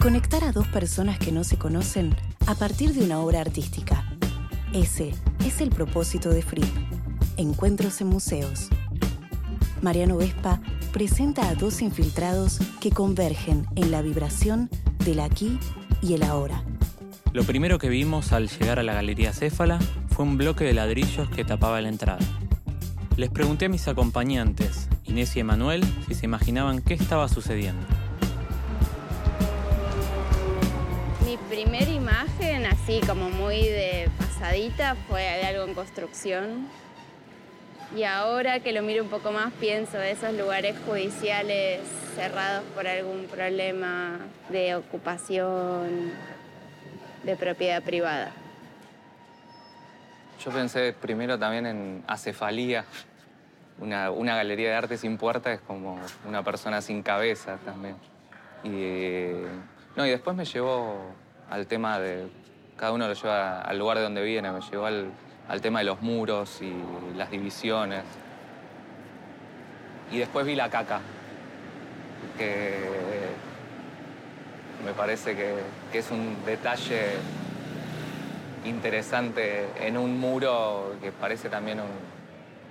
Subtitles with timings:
[0.00, 2.16] Conectar a dos personas que no se conocen
[2.46, 4.02] a partir de una obra artística.
[4.72, 5.14] Ese
[5.44, 6.64] es el propósito de FRIP.
[7.36, 8.70] Encuentros en museos.
[9.82, 14.70] Mariano Vespa presenta a dos infiltrados que convergen en la vibración
[15.04, 15.58] del aquí
[16.00, 16.64] y el ahora.
[17.34, 19.78] Lo primero que vimos al llegar a la Galería Céfala
[20.08, 22.20] fue un bloque de ladrillos que tapaba la entrada.
[23.18, 27.99] Les pregunté a mis acompañantes, Inés y Emanuel, si se imaginaban qué estaba sucediendo.
[31.30, 36.66] Mi primera imagen, así como muy de pasadita, fue de algo en construcción.
[37.94, 41.82] Y ahora que lo miro un poco más, pienso de esos lugares judiciales
[42.16, 46.10] cerrados por algún problema de ocupación,
[47.22, 48.32] de propiedad privada.
[50.44, 52.84] Yo pensé primero también en acefalía,
[53.78, 57.94] una, galería de arte sin puerta es como una persona sin cabeza también.
[58.64, 59.30] Y,
[59.96, 61.14] no, y después me llevó
[61.50, 62.26] al tema de,
[62.76, 65.10] cada uno lo lleva al lugar de donde viene, me llevó al,
[65.48, 66.72] al tema de los muros y
[67.16, 68.04] las divisiones.
[70.10, 71.00] Y después vi la caca,
[72.38, 72.78] que
[74.84, 75.54] me parece que,
[75.92, 77.16] que es un detalle
[78.64, 81.88] interesante en un muro que parece también un,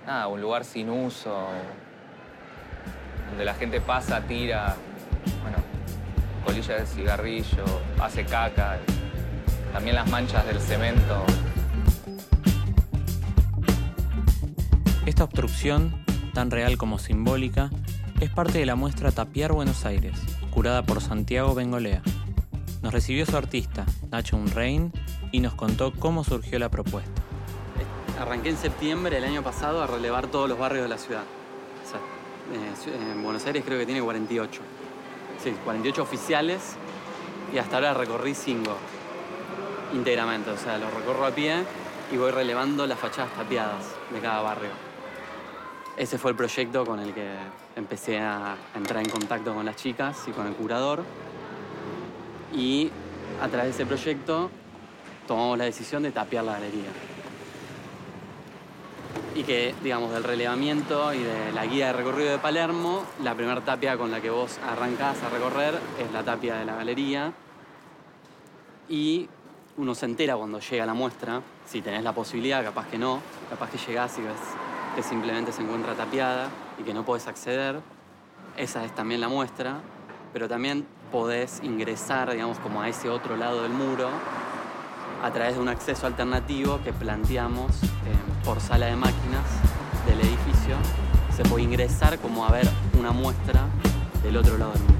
[0.06, 1.46] nada, un lugar sin uso,
[3.28, 4.74] donde la gente pasa, tira,
[5.42, 5.58] bueno,
[6.44, 7.64] colilla de cigarrillo,
[8.00, 8.78] hace caca,
[9.72, 11.24] también las manchas del cemento.
[15.06, 17.70] Esta obstrucción, tan real como simbólica,
[18.20, 20.18] es parte de la muestra Tapiar Buenos Aires,
[20.50, 22.02] curada por Santiago Bengolea.
[22.82, 24.92] Nos recibió su artista, Nacho Unrein,
[25.32, 27.22] y nos contó cómo surgió la propuesta
[28.20, 31.22] arranqué en septiembre del año pasado a relevar todos los barrios de la ciudad.
[32.52, 34.60] Eh, en Buenos Aires creo que tiene 48.
[35.42, 36.60] Sí, 48 oficiales
[37.52, 38.76] y hasta ahora recorrí 5
[39.94, 40.50] íntegramente.
[40.50, 41.64] O sea, los recorro a pie
[42.12, 44.70] y voy relevando las fachadas tapiadas de cada barrio.
[45.96, 47.26] Ese fue el proyecto con el que
[47.76, 51.04] empecé a entrar en contacto con las chicas y con el curador.
[52.54, 52.90] Y
[53.40, 54.50] a través de ese proyecto
[55.26, 56.90] tomamos la decisión de tapiar la galería
[59.40, 63.62] y que, digamos, del relevamiento y de la guía de recorrido de Palermo, la primera
[63.62, 67.32] tapia con la que vos arrancás a recorrer es la tapia de la galería.
[68.86, 69.30] Y
[69.78, 73.70] uno se entera cuando llega la muestra, si tenés la posibilidad, capaz que no, capaz
[73.70, 74.36] que llegás y ves
[74.94, 77.80] que simplemente se encuentra tapiada y que no podés acceder.
[78.58, 79.80] Esa es también la muestra,
[80.34, 84.10] pero también podés ingresar, digamos, como a ese otro lado del muro
[85.22, 87.86] a través de un acceso alternativo que planteamos eh,
[88.44, 89.44] por sala de máquinas
[90.06, 90.76] del edificio.
[91.36, 93.66] Se puede ingresar como a ver una muestra
[94.22, 94.96] del otro lado del mundo.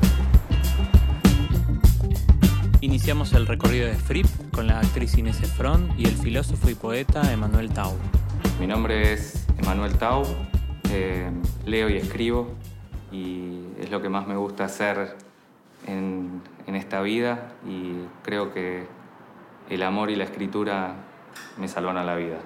[2.82, 7.32] Iniciamos el recorrido de Fripp con la actriz Inés Efron y el filósofo y poeta
[7.32, 7.94] Emanuel Tau.
[8.58, 10.24] Mi nombre es Emanuel Tau,
[10.90, 11.30] eh,
[11.66, 12.50] leo y escribo
[13.12, 15.16] y es lo que más me gusta hacer
[15.86, 17.92] en, en esta vida y
[18.22, 18.99] creo que
[19.70, 20.94] el amor y la escritura
[21.56, 22.38] me salvaron la vida.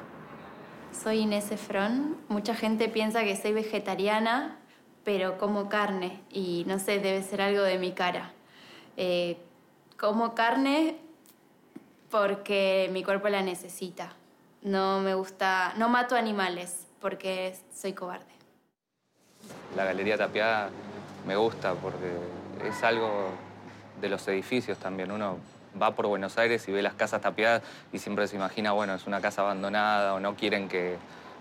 [0.93, 2.17] Soy Inés Efron.
[2.29, 4.59] Mucha gente piensa que soy vegetariana,
[5.05, 8.33] pero como carne y no sé, debe ser algo de mi cara.
[8.97, 9.39] Eh,
[9.99, 10.97] como carne
[12.11, 14.13] porque mi cuerpo la necesita.
[14.63, 18.33] No me gusta, no mato animales porque soy cobarde.
[19.77, 20.71] La galería tapiada
[21.27, 22.13] me gusta porque
[22.67, 23.31] es algo
[24.01, 25.11] de los edificios también.
[25.11, 25.39] Uno
[25.81, 27.63] va por Buenos Aires y ve las casas tapiadas
[27.93, 30.97] y siempre se imagina, bueno, es una casa abandonada o no quieren que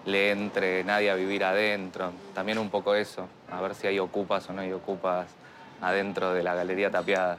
[0.06, 2.12] le entre nadie a vivir adentro.
[2.34, 5.28] También un poco eso, a ver si hay ocupas o no hay ocupas
[5.82, 7.38] adentro de la galería tapiada.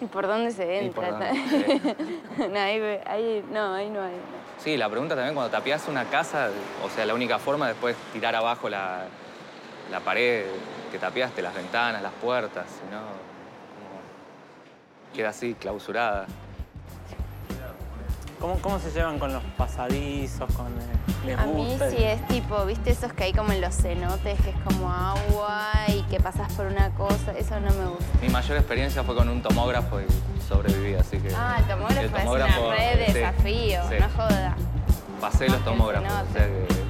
[0.00, 1.10] ¿Y por dónde se entra?
[2.38, 4.14] no, ahí, no, ahí no hay.
[4.58, 6.50] Sí, la pregunta también, cuando tapias una casa,
[6.84, 9.06] o sea, la única forma después tirar abajo la,
[9.90, 10.44] la pared
[10.92, 13.27] que tapiaste, las ventanas, las puertas, no
[15.14, 16.26] queda así, clausurada.
[18.40, 20.66] ¿Cómo, ¿Cómo, se llevan con los pasadizos, con
[21.26, 24.50] el, A mí sí es tipo, ¿viste esos que hay como en los cenotes, que
[24.50, 27.32] es como agua y que pasas por una cosa?
[27.36, 28.04] Eso no me gusta.
[28.22, 30.06] Mi mayor experiencia fue con un tomógrafo y
[30.48, 31.34] sobreviví, así que...
[31.34, 34.56] Ah, el tomógrafo, es una red de desafío, no joda.
[35.20, 36.87] Pasé los tomógrafos, o sea que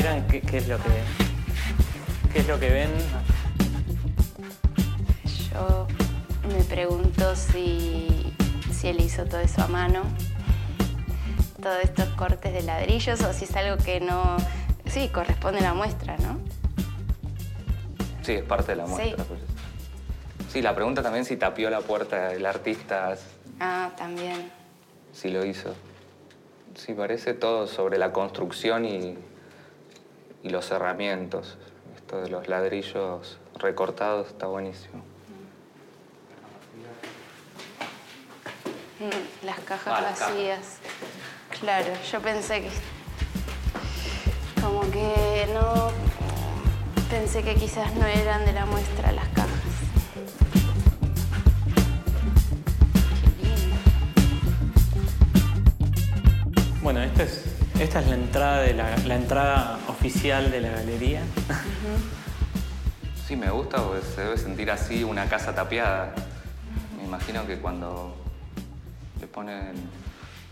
[0.00, 0.90] quieran, ¿qué, es lo que
[2.32, 2.90] qué es lo que ven?
[5.50, 5.88] Yo
[6.48, 8.32] me pregunto si,
[8.72, 10.02] si él hizo todo eso a mano
[11.60, 14.36] todos estos cortes de ladrillos o si es algo que no,
[14.86, 16.38] sí, corresponde a la muestra, ¿no?
[18.22, 19.24] Sí, es parte de la muestra.
[19.24, 19.24] Sí.
[19.26, 19.40] pues.
[20.52, 23.16] Sí, la pregunta también si tapió la puerta el artista,
[23.58, 24.52] Ah, también.
[25.12, 25.74] si lo hizo.
[26.76, 29.18] Sí, parece todo sobre la construcción y,
[30.42, 31.58] y los cerramientos.
[31.96, 35.02] Esto de los ladrillos recortados está buenísimo.
[39.00, 40.34] Mm, Las cajas Ah, las cajas.
[40.34, 40.78] vacías.
[41.60, 42.70] Claro, yo pensé que.
[44.60, 45.90] Como que no.
[47.10, 49.48] Pensé que quizás no eran de la muestra las cajas.
[50.14, 50.20] Qué
[53.46, 53.76] lindo.
[56.82, 57.44] Bueno, esta es,
[57.80, 61.22] esta es la entrada de la, la entrada oficial de la galería.
[63.26, 66.14] Sí, me gusta porque se debe sentir así una casa tapiada.
[66.96, 68.14] Me imagino que cuando
[69.20, 69.74] le ponen,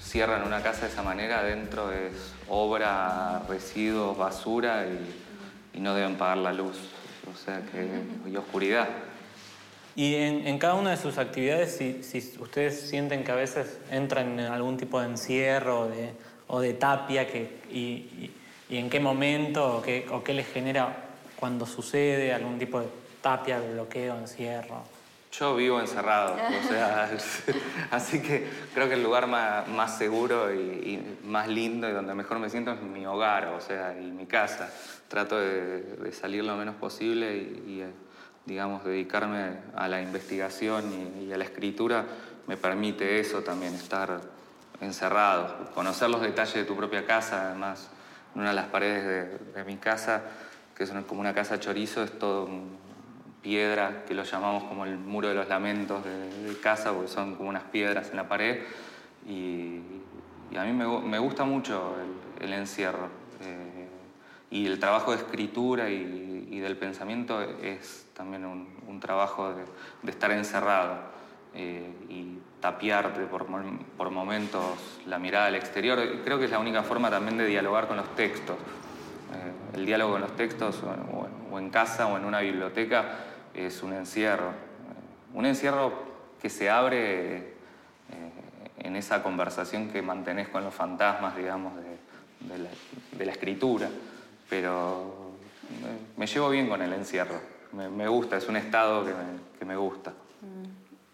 [0.03, 6.17] cierran una casa de esa manera, adentro es obra, residuos, basura y, y no deben
[6.17, 6.77] pagar la luz.
[7.33, 7.89] O sea que,
[8.31, 8.89] y oscuridad.
[9.95, 13.79] Y en, en cada una de sus actividades, si, si ustedes sienten que a veces
[13.91, 16.13] entran en algún tipo de encierro o de,
[16.49, 18.31] o de tapia, que, y, y-
[18.69, 21.05] y en qué momento o qué, o qué les genera
[21.37, 22.89] cuando sucede algún tipo de
[23.21, 24.83] tapia, bloqueo, encierro.
[25.33, 27.11] Yo vivo encerrado, o sea,
[27.91, 32.15] así que creo que el lugar más, más seguro y, y más lindo y donde
[32.15, 34.73] mejor me siento es mi hogar, o sea, y mi casa.
[35.09, 37.91] Trato de, de salir lo menos posible y, y, eh,
[38.47, 42.07] digamos, dedicarme a la investigación y, y a la escritura
[42.47, 44.21] me permite eso también, estar
[44.81, 47.91] encerrado, conocer los detalles de tu propia casa, además,
[48.37, 50.23] en una de las paredes de, mi casa,
[50.77, 52.47] que es como una casa chorizo, es todo
[53.41, 57.49] piedra, que lo llamamos como el muro de los lamentos de, casa, porque son como
[57.49, 58.63] unas piedras en la pared.
[59.27, 59.81] Y,
[60.55, 61.97] a mí me, gu- me gusta mucho
[62.39, 63.09] el, encierro.
[63.41, 63.89] eh,
[64.51, 69.55] y el trabajo de escritura y, del pensamiento es también un, trabajo
[70.03, 70.97] de, estar encerrado
[71.55, 71.91] eh,
[72.71, 73.47] tapiarte por,
[73.97, 74.65] por momentos
[75.07, 76.01] la mirada al exterior.
[76.25, 78.57] Creo que es la única forma también de dialogar con los textos.
[78.57, 83.05] Eh, el diálogo con los textos o, o- en casa o en una biblioteca
[83.55, 84.49] es un encierro.
[84.49, 85.93] Eh, un encierro
[86.43, 87.53] que se abre eh,
[88.79, 92.69] en esa conversación que mantenés con los fantasmas, digamos, de, la,
[93.17, 93.89] de la escritura.
[94.51, 95.31] Pero
[95.83, 97.41] me, me llevo bien con el encierro.
[97.73, 99.13] Me, gusta, es un estado que
[99.59, 100.13] que me gusta.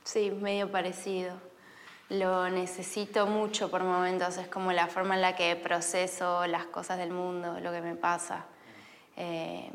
[0.05, 1.35] Sí, medio parecido.
[2.09, 6.99] Lo necesito mucho por momentos, es como la forma en la que proceso las cosas
[6.99, 8.45] del mundo, lo que me pasa.
[9.17, 9.71] Eh,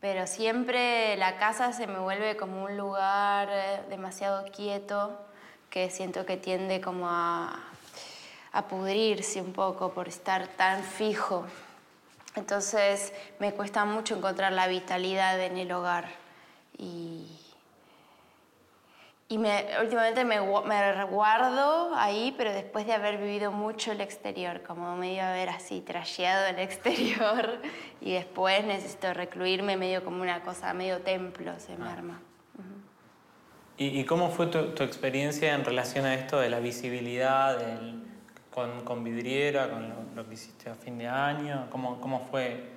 [0.00, 5.16] pero siempre la casa se me vuelve como un lugar eh, demasiado quieto
[5.70, 7.56] que siento que tiende como a,
[8.52, 11.46] a pudrirse un poco por estar tan fijo.
[12.34, 16.08] Entonces me cuesta mucho encontrar la vitalidad en el hogar
[16.76, 17.45] y,
[19.28, 24.62] y me, últimamente me, me guardo ahí, pero después de haber vivido mucho el exterior,
[24.62, 27.60] como medio haber así trasheado el exterior
[28.00, 32.20] y después necesito recluirme medio como una cosa, medio templo se me arma.
[33.78, 38.02] ¿Y, y cómo fue tu, tu experiencia en relación a esto de la visibilidad del-
[38.50, 41.66] con, con vidriera, con lo, lo que hiciste a fin de año?
[41.68, 42.70] ¿Cómo, cómo fue,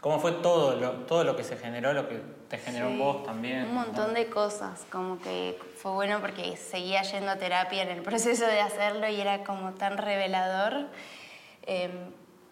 [0.00, 2.98] cómo fue todo, lo, todo lo que se generó, lo que te generó en Sí,
[2.98, 3.64] vos también?
[3.64, 8.02] Un montón de cosas, como que fue bueno porque seguía yendo a terapia en el
[8.08, 10.86] proceso de hacerlo y era como tan revelador.
[11.64, 11.90] Eh,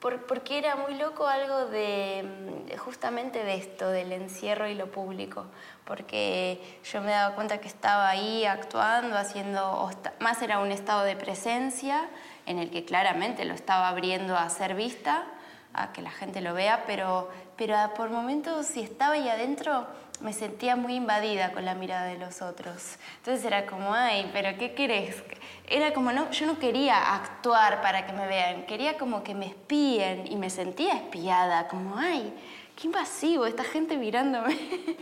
[0.00, 4.90] por- porque era muy loco algo de mm, justamente de esto, del encierro y lo
[4.90, 5.46] público,
[5.86, 11.16] porque yo me daba cuenta que estaba ahí actuando, haciendo, más era un estado de
[11.16, 12.08] presencia
[12.44, 15.24] en el que claramente lo estaba abriendo a ser vista,
[15.72, 19.86] a que la gente lo vea, pero, pero por momentos si estaba ahí adentro
[20.20, 22.96] me sentía muy invadida con la mirada de los otros.
[23.18, 25.22] Entonces era como, ay, pero ¿qué querés?
[25.68, 29.46] Era como, no, yo no quería actuar para que me vean, quería como que me
[29.46, 32.32] espíen y me sentía espiada, como, ay,
[32.76, 34.56] qué invasivo, esta gente mirándome.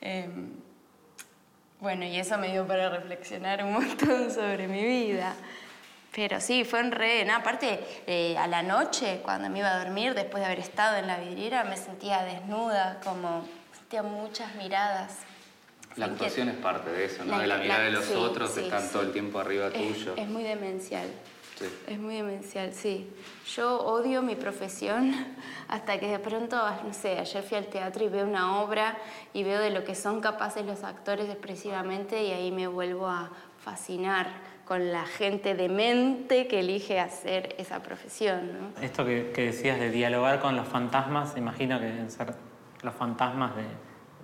[0.00, 0.52] Em,
[1.80, 5.34] bueno, y eso me dio para reflexionar un montón sobre mi vida.
[6.18, 7.24] Pero sí, fue un re...
[7.24, 10.96] no, aparte, eh, a la noche, cuando me iba a dormir, después de haber estado
[10.96, 15.12] en la vidriera, me sentía desnuda, como sentía muchas miradas.
[15.94, 17.36] La Fue actuación es parte de eso, ¿no?
[17.36, 18.88] La- de la mirada la- de los sí, otros que sí, están sí.
[18.94, 20.14] todo el tiempo arriba Es, tuyo.
[20.16, 21.06] es muy demencial.
[21.86, 23.08] Es muy demencial, sí.
[23.54, 25.14] Yo odio mi profesión
[25.68, 28.98] hasta que de pronto, no sé, ayer fui al teatro y veo una obra
[29.32, 33.30] y veo de lo que son capaces los actores expresivamente y ahí me vuelvo a
[33.64, 38.52] fascinar con la gente demente que elige hacer esa profesión.
[38.76, 38.82] ¿no?
[38.82, 42.34] Esto que, que decías de dialogar con los fantasmas, imagino que deben ser
[42.82, 43.62] los fantasmas de,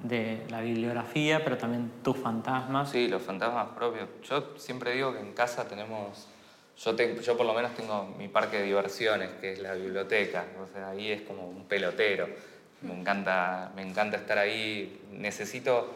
[0.02, 2.90] de la bibliografía, pero también tus fantasmas.
[2.90, 4.06] Sí, los fantasmas propios.
[4.22, 6.28] Yo siempre digo que en casa tenemos,
[6.76, 10.44] yo, te- yo por lo menos tengo mi parque de diversiones, que es la biblioteca.
[10.62, 12.28] O sea, ahí es como un pelotero.
[12.82, 15.00] Me encanta, me encanta estar ahí.
[15.10, 15.90] Necesito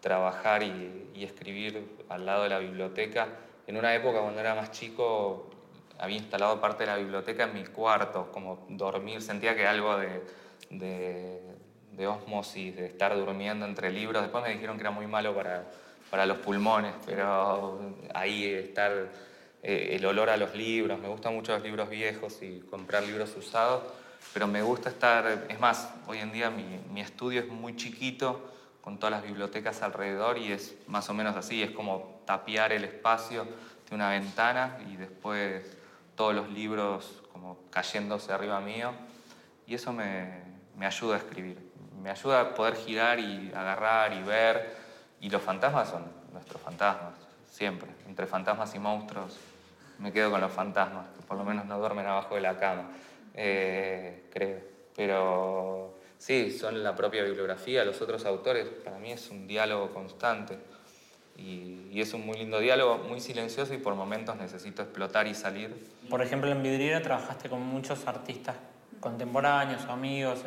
[0.00, 3.26] trabajar y, y escribir al lado de la biblioteca.
[3.68, 5.50] En una época cuando era más chico
[5.98, 10.22] había instalado parte de la biblioteca en mi cuarto, como dormir, sentía que algo de,
[10.70, 11.42] de,
[11.92, 14.22] de osmosis, de estar durmiendo entre libros.
[14.22, 15.70] Después me dijeron que era muy malo para,
[16.10, 17.78] para los pulmones, pero
[18.14, 18.90] ahí estar,
[19.62, 23.36] eh, el olor a los libros, me gustan mucho los libros viejos y comprar libros
[23.36, 23.82] usados,
[24.32, 28.50] pero me gusta estar, es más, hoy en día mi, mi estudio es muy chiquito,
[28.88, 32.84] con todas las bibliotecas alrededor y es más o menos así, es como tapiar el
[32.84, 33.44] espacio
[33.86, 35.76] de una ventana y después
[36.14, 38.92] todos los libros como cayéndose arriba mío.
[39.66, 40.40] Y eso me,
[40.74, 41.70] me ayuda a escribir,
[42.02, 44.74] me ayuda a poder girar y agarrar y ver.
[45.20, 47.12] Y los fantasmas son nuestros fantasmas,
[47.46, 49.38] siempre, entre fantasmas y monstruos
[49.98, 52.84] me quedo con los fantasmas, que por lo menos no duermen abajo de la cama,
[53.34, 54.60] eh, creo,
[54.96, 60.58] pero sí, son la propia bibliografía, los otros autores, para mí es un diálogo constante.
[61.36, 65.34] Y, y es un muy lindo diálogo, muy silencioso y por momentos necesito explotar y
[65.34, 65.88] salir.
[66.10, 68.56] Por ejemplo, en Vidriera trabajaste con muchos artistas
[68.98, 70.40] contemporáneos o amigos,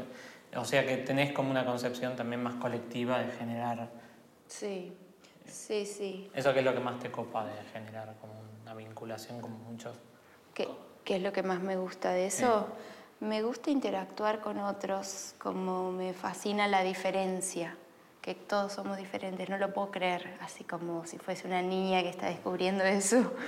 [0.51, 3.89] eh, o sea que tenés como una concepción también más colectiva de generar.
[4.47, 4.91] Sí,
[5.47, 6.29] sí, sí.
[6.33, 9.95] Eso que es lo que más te copa de generar como una vinculación con muchos.
[10.53, 10.67] ¿Qué,
[11.05, 12.67] qué es lo que más me gusta de eso?
[13.21, 17.75] Me gusta interactuar con otros, como me fascina la diferencia,
[18.19, 22.09] que todos somos diferentes, no lo puedo creer, así como si fuese una niña que
[22.09, 23.31] está descubriendo eso.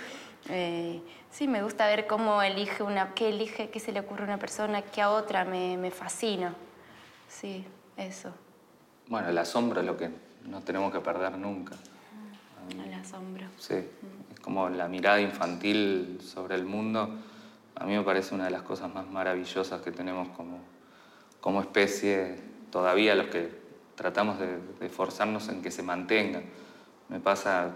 [0.49, 1.01] Eh,
[1.31, 4.37] sí, me gusta ver cómo elige una, qué elige, qué se le ocurre a una
[4.39, 6.53] persona, qué a otra, me, me fascina.
[7.29, 7.65] Sí,
[7.95, 8.29] eso,
[9.07, 10.09] Bueno, el asombro es lo que
[10.43, 11.77] no tenemos que perder nunca.
[12.69, 13.45] el asombro.
[13.57, 13.75] Sí,
[14.33, 17.09] es como la mirada infantil sobre el mundo.
[17.75, 20.59] A mí me parece una de las cosas más maravillosas que tenemos como,
[21.41, 22.39] como especie,
[22.71, 23.49] todavía los que
[23.95, 26.41] tratamos de, de forzarnos en que se mantenga.
[27.09, 27.71] Me pasa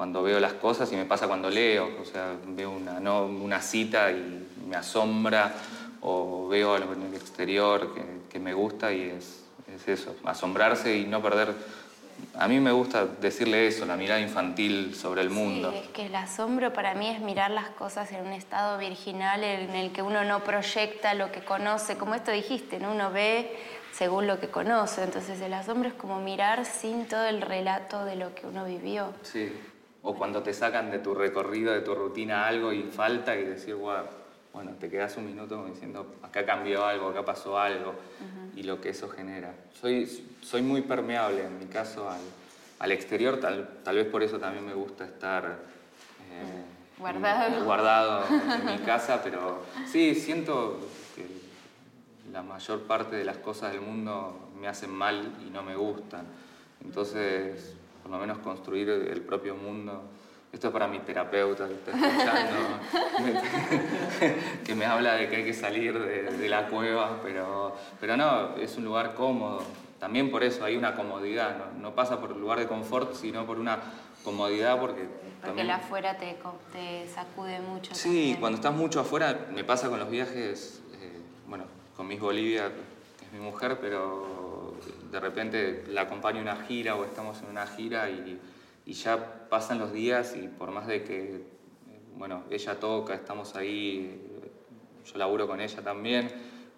[0.00, 4.48] cuando veo las cosas y me pasa cuando leo, o sea, veo una, cita y
[4.66, 5.52] me asombra,
[6.00, 7.94] o veo algo en el exterior
[8.30, 9.44] que, me gusta y es
[9.86, 11.54] eso, asombrarse y no perder...
[12.34, 15.72] A mí me gusta decirle eso, la mirada infantil sobre el mundo.
[15.72, 19.42] Sí, es que el asombro para mí es mirar las cosas en un estado virginal
[19.42, 22.92] en el que uno no proyecta lo que conoce, como esto dijiste, ¿no?
[22.92, 23.56] Uno ve
[23.92, 28.16] según lo que conoce, entonces el asombro es como mirar sin todo el relato de
[28.16, 29.12] lo que uno vivió.
[29.22, 29.52] Sí.
[30.02, 33.74] O cuando te sacan de tu recorrido, de tu rutina algo y falta y decir,
[33.74, 34.06] "Guau,
[34.52, 37.94] bueno, te quedas un minuto diciendo, acá cambió algo, acá pasó algo,
[38.56, 39.54] y lo que eso genera.
[39.80, 40.06] Soy,
[40.42, 42.20] soy muy permeable en mi caso al,
[42.80, 45.58] al exterior, tal, tal vez por eso también me gusta estar
[46.30, 46.64] eh,
[46.98, 47.56] Guardado.
[47.58, 48.24] en- guardado
[48.56, 50.80] en mi casa, pero sí, siento
[51.14, 51.26] que
[52.32, 56.26] la mayor parte de las cosas del mundo me hacen mal y no me gustan.
[56.84, 60.02] Entonces, por lo menos construir el propio mundo.
[60.52, 62.56] Esto es para mi terapeuta que está escuchando,
[64.64, 68.56] que me habla de que hay que salir de, de la cueva, pero, pero no,
[68.56, 69.62] es un lugar cómodo.
[70.00, 73.46] También por eso hay una comodidad, no, no pasa por un lugar de confort, sino
[73.46, 73.78] por una
[74.24, 75.02] comodidad porque...
[75.04, 76.36] Porque también- el afuera te,
[76.72, 77.94] te sacude mucho.
[77.94, 78.36] Sí, también.
[78.40, 81.64] cuando estás mucho afuera, me pasa con los viajes, eh, bueno,
[81.96, 82.72] con Miss Bolivia,
[83.18, 84.74] que es mi mujer, pero
[85.12, 88.40] de repente la acompaño en una gira o estamos en una gira y,
[88.90, 91.44] y ya pasan los días y por más de que,
[92.16, 94.50] bueno, ella toca, estamos ahí, eh,
[95.04, 96.28] yo laburo con ella también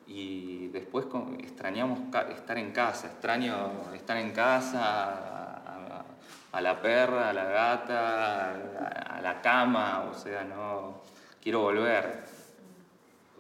[0.07, 1.07] y después
[1.39, 6.05] extrañamos estar en casa, extraño estar en casa,
[6.53, 11.01] a, la perra, a la gata, a, la cama, o sea, no
[11.43, 12.25] quiero volver.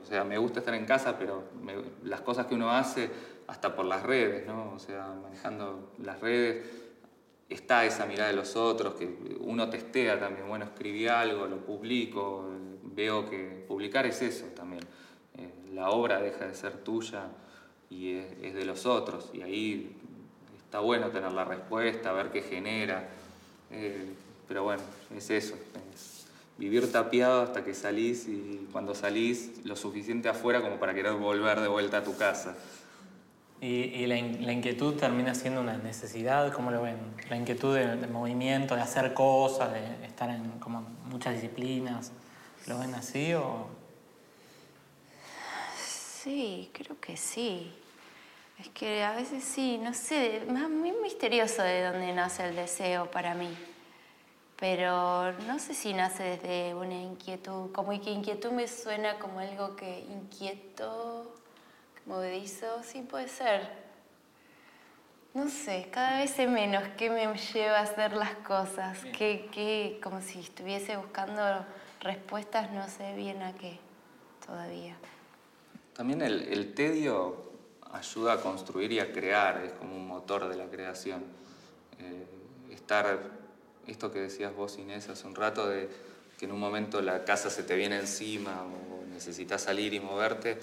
[0.00, 1.44] O sea, me gusta estar en casa, pero
[2.04, 3.10] las cosas que uno hace,
[3.48, 4.72] hasta por las redes, ¿no?
[4.72, 6.81] O sea, manejando las redes,
[7.54, 9.06] está esa mirada de los otros, que
[9.40, 12.48] uno testea también, bueno, escribí algo, lo publico,
[12.82, 14.82] veo que publicar es eso también.
[15.36, 17.24] Eh, la obra deja de ser tuya
[17.90, 19.96] y es, de los otros, y ahí
[20.64, 23.08] está bueno tener la respuesta, ver qué genera.
[23.70, 24.08] Eh,
[24.48, 24.82] pero bueno,
[25.14, 25.54] es eso.
[25.94, 26.22] es
[26.58, 31.60] vivir tapiado hasta que salís y cuando salís lo suficiente afuera como para querer volver
[31.60, 32.56] de vuelta a tu casa.
[33.64, 36.98] Y, la, inquietud termina siendo una necesidad, ¿cómo lo ven?
[37.30, 42.10] La inquietud de, movimiento, de hacer cosas, de estar en como muchas disciplinas.
[42.66, 43.68] ¿Lo ven así o...?
[45.76, 47.72] Sí, creo que sí.
[48.58, 53.12] Es que a veces sí, no sé, es muy misterioso de dónde nace el deseo
[53.12, 53.56] para mí.
[54.56, 57.70] Pero no sé si nace desde una inquietud.
[57.70, 61.41] Como que inquietud me suena como algo que inquieto
[62.06, 63.82] Movedizo, sí puede ser.
[65.34, 70.20] No sé, cada vez sé menos qué me lleva a hacer las cosas, qué, como
[70.20, 71.42] si estuviese buscando
[72.00, 73.78] respuestas, no sé bien a qué
[74.44, 74.94] todavía.
[75.94, 77.50] También el, tedio
[77.92, 81.22] ayuda a construir y a crear, es como un motor de la creación.
[81.98, 82.26] Eh,
[82.70, 83.18] estar,
[83.86, 85.88] esto que decías vos Inés hace un rato, de
[86.38, 90.58] que en un momento la casa se te viene encima o necesitas salir y moverte,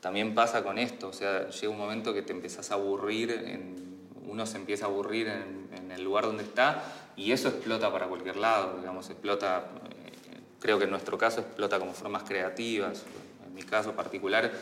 [0.00, 3.98] también pasa con esto, o sea, llega un momento que te empezás a aburrir, en,
[4.26, 6.84] uno se empieza a aburrir en, el lugar donde está
[7.16, 11.78] y eso explota para cualquier lado, digamos, explota, eh, creo que en nuestro caso explota
[11.78, 13.04] como formas creativas,
[13.44, 14.52] en mi caso particular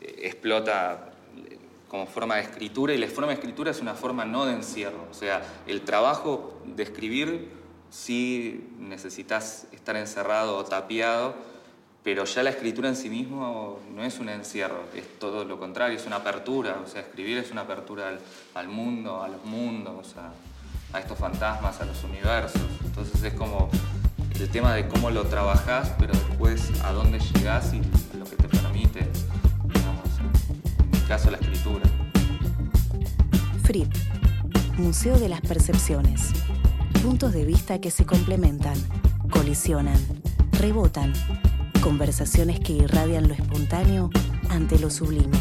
[0.00, 1.56] eh, explota eh,
[1.88, 5.06] como forma de escritura y la forma de escritura es una forma no de encierro,
[5.10, 7.48] o sea, el trabajo de escribir
[7.88, 11.34] sí necesitas estar encerrado o tapiado,
[12.04, 15.96] pero ya la escritura en sí mismo no es un encierro, es todo lo contrario,
[15.96, 18.18] es una apertura, o sea, escribir es una apertura
[18.54, 20.14] al, mundo, a los mundos,
[20.92, 22.60] a, estos fantasmas, a los universos.
[22.84, 23.70] Entonces es como
[24.38, 27.80] el tema de cómo lo trabajás, pero después a dónde llegás y
[28.18, 29.06] lo que te permite,
[29.72, 30.08] digamos,
[30.80, 31.84] en mi caso la escritura.
[33.62, 33.94] FRIP,
[34.76, 36.32] Museo de las Percepciones.
[37.00, 38.76] Puntos de vista que se complementan,
[39.30, 39.98] colisionan,
[40.52, 41.12] rebotan
[41.82, 44.08] Conversaciones que irradian lo espontáneo
[44.50, 45.36] ante lo sublime.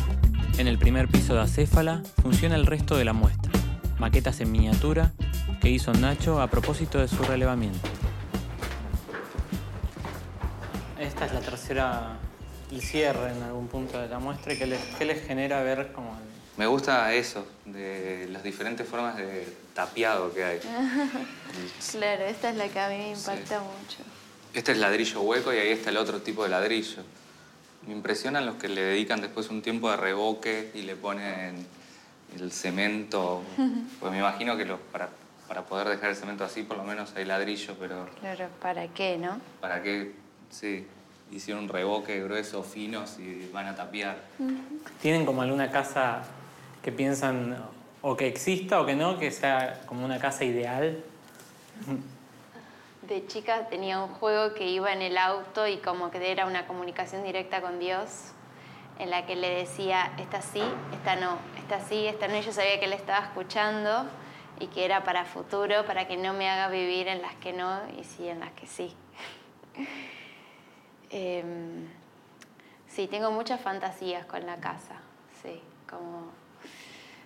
[0.57, 3.51] En el primer piso de Acéfala funciona el resto de la muestra,
[3.99, 5.11] maquetas en miniatura
[5.61, 7.87] que hizo Nacho a propósito de su relevamiento.
[10.99, 12.17] Esta es la tercera,
[12.71, 16.17] el cierre en algún punto de la muestra y que les, genera ver como...
[16.57, 20.59] Me gusta eso, de las diferentes formas de tapiado que hay.
[21.91, 24.20] claro, esta es la que a mí me impacta mucho.
[24.53, 27.03] Este es ladrillo hueco y ahí está el otro tipo de ladrillo.
[27.87, 31.65] Me impresionan los que le dedican después un tiempo de reboque y le ponen
[32.37, 33.43] el cemento.
[33.99, 35.09] Pues me imagino que para,
[35.47, 38.09] para poder dejar el cemento así, por lo menos hay ladrillo, pero.
[38.19, 39.39] Claro, ¿para qué, no?
[39.61, 40.13] ¿Para qué?
[40.49, 40.87] Sí.
[41.31, 44.17] Hicieron un revoque grueso, fino, y van a tapiar.
[45.01, 46.23] ¿Tienen como alguna casa
[46.83, 47.57] que piensan
[48.01, 51.01] o que exista o que no, que sea como una casa ideal?
[53.11, 56.65] De chica tenía un juego que iba en el auto y como que era una
[56.65, 58.31] comunicación directa con Dios,
[58.99, 62.53] en la que le decía, esta sí, esta no, esta sí, esta no, y yo
[62.53, 64.05] sabía que él estaba escuchando
[64.59, 67.81] y que era para futuro, para que no me haga vivir en las que no
[67.99, 68.95] y sí en las que sí.
[71.13, 71.89] Em,
[72.87, 74.95] sí, tengo muchas fantasías con la casa,
[75.43, 76.27] sí, como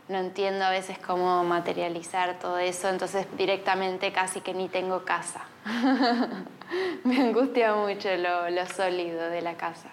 [0.08, 5.46] no entiendo a veces cómo materializar todo eso, entonces directamente casi que ni tengo casa.
[7.04, 9.90] Me angustia mucho lo, sólido de la casa.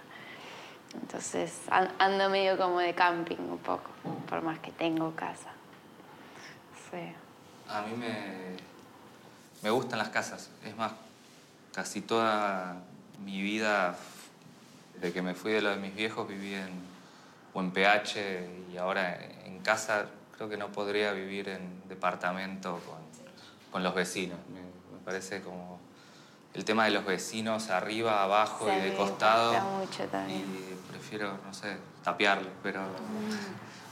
[0.95, 3.91] Entonces ando medio como de camping un poco,
[4.29, 5.51] por más que tengo casa.
[6.91, 7.15] Sí.
[7.69, 8.57] A mí me,
[9.63, 10.51] me gustan las casas.
[10.65, 10.93] Es más,
[11.75, 12.77] casi toda
[13.25, 13.97] mi vida,
[14.95, 16.93] desde que me fui de lo de mis viejos, viví en
[17.55, 20.07] o PH y ahora en casa
[20.37, 22.81] creo que no podría vivir en departamento
[23.71, 24.39] con, los vecinos.
[25.05, 25.79] Parece como
[26.55, 29.59] el tema de los vecinos arriba, abajo y de costado.
[29.79, 30.41] Mucho también.
[30.41, 32.81] Y prefiero, no sé, tapiarlo, pero...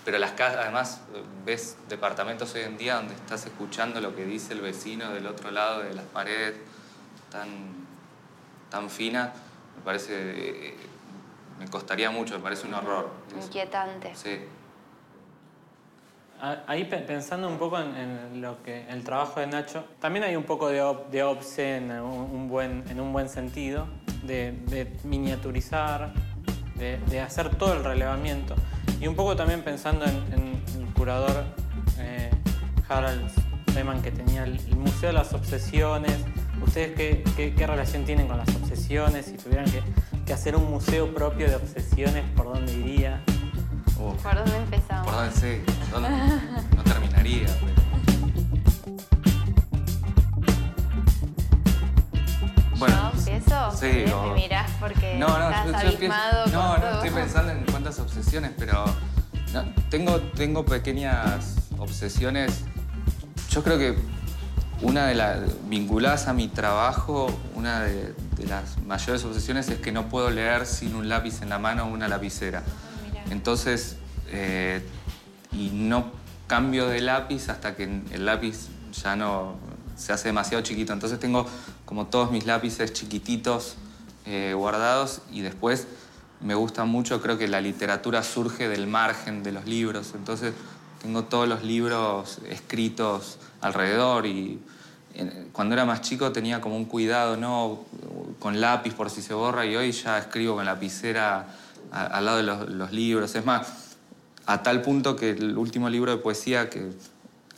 [0.02, 1.02] Pero las casas, además,
[1.44, 5.50] ves departamentos hoy en día donde estás escuchando lo que dice el vecino del otro
[5.50, 6.56] lado de las paredes,
[7.30, 7.48] tan,
[8.70, 9.34] tan fina,
[9.76, 10.76] me parece eh,
[11.58, 13.10] me costaría mucho, me parece un horror.
[13.38, 14.14] Inquietante.
[14.14, 14.40] Sí.
[16.66, 20.68] Ahí pensando un poco en, lo que el trabajo de Nacho, también hay un poco
[20.68, 23.86] de, de obse en un, buen, en un buen sentido,
[24.22, 26.12] de, miniaturizar,
[26.76, 28.54] de, hacer todo el relevamiento.
[29.00, 31.44] Y un poco también pensando en, el curador
[31.98, 32.30] eh,
[32.88, 33.30] Harald
[33.74, 36.24] Lehmann que tenía el, Museo de las Obsesiones.
[36.62, 39.26] ¿Ustedes qué, qué relación tienen con las obsesiones?
[39.26, 39.82] Si tuvieran que
[40.30, 43.20] que hacer un museo propio de obsesiones, ¿por dónde iría?
[44.00, 45.06] ¿Por dónde empezamos?
[45.06, 45.60] ¿Por dónde sí?
[45.92, 46.08] ¿Dónde?
[46.74, 47.46] no terminaría.
[52.78, 53.70] Bueno, ¿Yo empiezo?
[53.78, 57.98] Sí, me mirás porque no, no, estás yo, abismado no, no, estoy pensando en cuántas
[57.98, 58.86] obsesiones, pero
[59.52, 62.64] No, tengo, tengo pequeñas obsesiones.
[63.50, 63.98] Yo creo que
[64.80, 69.92] una de las vinculadas a mi trabajo, una de, de las mayores obsesiones es que
[69.92, 72.62] no puedo leer sin un lápiz en la mano o una lapicera.
[73.30, 73.96] Entonces,
[74.28, 74.82] eh,
[75.52, 76.12] y no
[76.46, 79.54] cambio de lápiz hasta que el lápiz ya no
[79.96, 80.92] se hace demasiado chiquito.
[80.92, 81.46] Entonces tengo
[81.84, 83.76] como todos mis lápices chiquititos
[84.26, 85.86] eh, guardados y después
[86.40, 90.12] me gusta mucho, creo que la literatura surge del margen de los libros.
[90.14, 90.54] Entonces
[91.02, 94.60] tengo todos los libros escritos alrededor y
[95.52, 97.84] cuando era más chico tenía como un cuidado, ¿no?
[98.38, 101.46] Con lápiz por si se borra y hoy ya escribo con lapicera
[101.90, 103.34] al lado de los, libros.
[103.34, 103.96] Es más,
[104.46, 106.90] a tal punto que el último libro de poesía que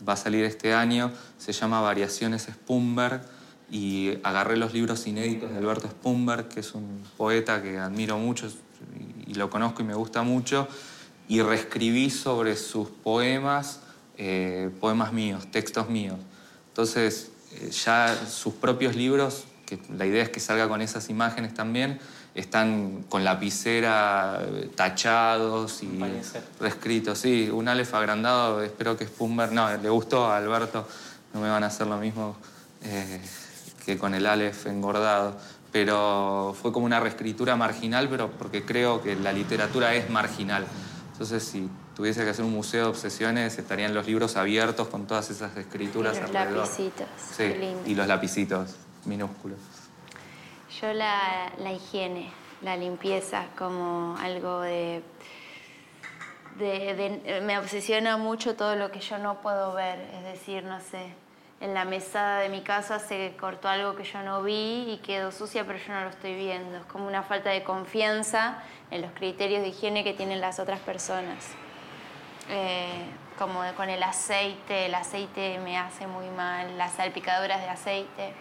[0.07, 3.23] va a salir este año se llama Variaciones Spumberg
[3.71, 8.49] y agarré los libros inéditos de Alberto Spumberg, que es un poeta que admiro mucho
[9.27, 10.69] y lo conozco y me gusta mucho,
[11.29, 13.81] y reescribí sobre sus poemas,
[14.19, 16.19] eh, poemas míos, textos míos.
[16.69, 21.55] Entonces, eh, ya sus propios libros, que la idea es que salga con esas imágenes
[21.55, 21.99] también,
[22.35, 26.01] están con lapicera eh, tachados y
[26.61, 27.19] reescritos.
[27.19, 30.87] Sí, un Aleph agrandado, espero que Spumber, no, le gustó a Alberto,
[31.35, 32.37] no me van a hacer lo mismo
[32.83, 33.21] eh,
[33.85, 35.37] que con el Aleph engordado.
[35.73, 40.67] Pero fue como una reescritura marginal, pero porque creo que la literatura es marginal.
[41.13, 41.67] Entonces, si
[41.97, 46.17] tuviese que hacer un museo de obsesiones, estarían los libros abiertos con todas esas escrituras
[46.19, 46.59] y los alrededor.
[46.67, 47.07] lapicitos.
[47.19, 47.83] Sí, Qué lindo.
[47.87, 48.71] y los lapicitos
[49.07, 49.59] minúsculos.
[50.81, 52.31] Yo la, la higiene,
[52.63, 55.03] la limpieza como algo de,
[57.43, 61.13] Me obsesiona mucho todo lo que yo no puedo ver, es decir, no sé,
[61.61, 65.31] en la mesada de mi casa se cortó algo que yo no vi y quedó
[65.31, 66.79] sucia, pero yo no lo estoy viendo.
[66.79, 70.81] Es como una falta de confianza en los criterios de higiene que tienen las otras
[70.81, 71.49] personas.
[72.49, 73.05] Eh,
[73.39, 78.35] como con el aceite, el aceite me hace muy mal, las salpicaduras de aceite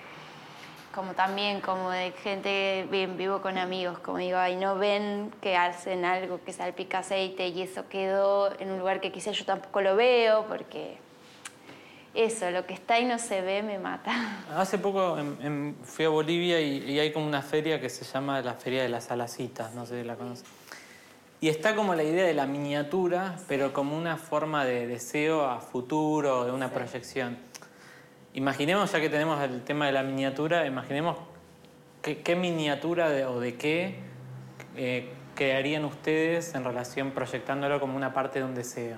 [0.93, 5.56] como también como de gente bien vivo con amigos como digo ay no ven que
[5.56, 9.82] hacen algo que salpica aceite y eso quedó en un lugar que quizás yo tampoco
[9.82, 10.97] lo veo porque
[12.13, 14.12] eso lo que está y no se ve me mata
[14.58, 18.04] Hace poco en- en- fui a Bolivia y, y hay como una feria que se
[18.04, 20.45] llama la Feria de las Alacitas, no sé si la conoces.
[21.39, 25.60] Y está como la idea de la miniatura, pero como una forma de deseo a
[25.62, 27.38] futuro, de una proyección.
[28.33, 31.17] Imaginemos, ya que tenemos el tema de la miniatura, imaginemos
[32.01, 33.95] qué, qué miniatura de- o de qué
[34.77, 38.97] eh, crearían ustedes en relación proyectándolo como una parte de un deseo.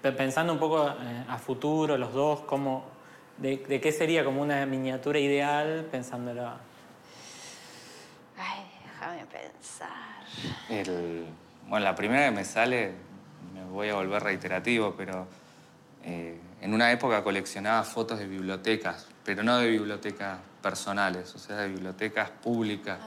[0.00, 2.86] Pe- Pensando un poco eh, a futuro, los dos, cómo,
[3.36, 6.46] de, de qué sería como una miniatura ideal, pensándolo.
[6.46, 6.60] a-
[8.38, 9.90] ay déjame pensar
[10.70, 11.26] El-
[11.68, 12.92] bueno, la primera que me sale,
[13.54, 15.26] me voy a volver reiterativo, pero
[16.04, 21.56] eh, en una época coleccionaba fotos de bibliotecas, pero no de bibliotecas personales, o sea,
[21.56, 22.98] de bibliotecas públicas.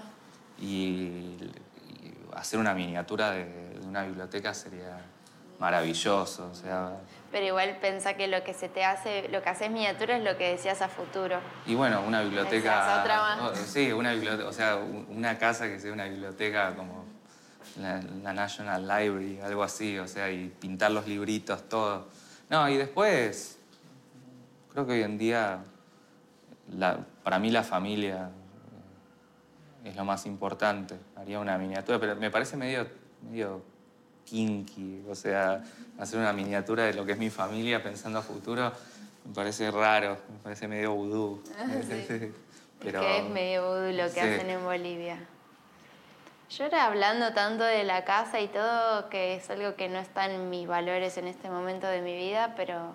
[0.60, 4.98] Y, y hacer una miniatura de, de una biblioteca sería
[5.60, 6.94] maravilloso, o sea,
[7.32, 10.38] pero igual pensá que lo que se te hace lo que haces miniatura es lo
[10.38, 13.02] que decías a futuro Y bueno, una biblioteca.
[13.02, 13.58] otra más.
[13.58, 17.06] Sí, una biblioteca, o sea, una casa que sea una biblioteca como
[17.80, 22.08] la, la National Library, algo así, o sea, y pintar los libritos, todo.
[22.50, 23.58] No, y después,
[24.72, 25.64] creo que hoy en día,
[26.72, 28.30] la- para mí la familia
[29.84, 30.96] es lo más importante.
[31.16, 32.88] Haría una miniatura, pero me parece medio,
[33.30, 33.62] medio
[34.26, 35.64] kinky, o sea,
[36.00, 38.72] hacer una miniatura de lo que es mi familia pensando a futuro
[39.26, 41.42] me parece raro, me parece medio vudú.
[42.80, 44.20] Pero, que es medio vudú lo que sí.
[44.20, 45.18] hacen en Bolivia.
[46.50, 50.26] Yo ahora hablando tanto de la casa y todo, que es algo que no está
[50.26, 52.94] en mis valores en este momento de mi vida, pero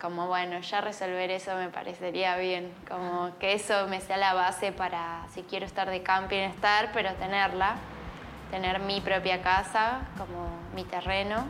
[0.00, 4.72] como bueno, ya resolver eso me parecería bien, como que eso me sea la base
[4.72, 7.76] para si quiero estar de camping estar, pero tenerla,
[8.50, 11.46] tener mi propia casa como mi terreno.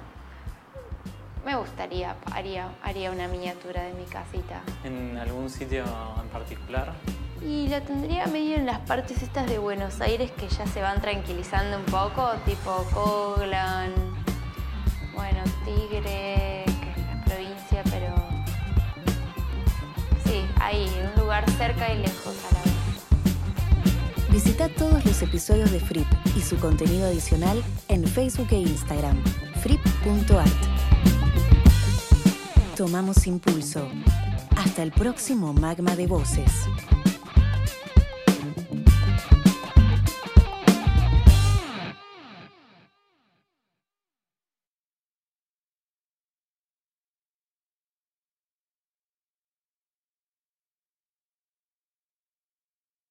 [1.44, 4.60] Me gustaría, haría, haría una miniatura de mi casita.
[4.84, 5.84] ¿En algún sitio
[6.20, 6.92] en particular?
[7.42, 11.00] Y lo tendría medio en las partes estas de Buenos Aires que ya se van
[11.00, 13.92] tranquilizando un poco, tipo Coglan,
[15.14, 18.14] bueno, Tigre, que es la provincia, pero
[20.24, 22.76] sí, ahí, un lugar cerca y lejos a la vez.
[24.30, 29.22] Visita todos los episodios de Fripp y su contenido adicional en Facebook e Instagram,
[29.62, 30.50] fripp.art.
[32.76, 33.88] Tomamos impulso.
[34.56, 36.66] Hasta el próximo magma de voces.